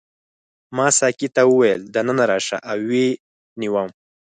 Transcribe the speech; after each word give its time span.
ما 0.75 0.87
ساقي 0.99 1.27
ته 1.35 1.41
وویل 1.51 1.81
دننه 1.95 2.23
راشه 2.31 2.57
او 2.71 2.79
ویې 2.89 3.07
نیوم. 3.59 3.89